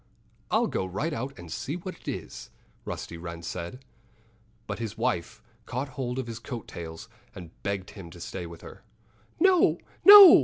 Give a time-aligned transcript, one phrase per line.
[0.49, 2.49] "I'll go right out and see what it is,"
[2.85, 3.85] Rusty Wren said.
[4.65, 8.61] But his wife caught hold of his coat tails and begged him to stay with
[8.61, 8.81] her.
[9.39, 9.77] "No!
[10.03, 10.39] no!"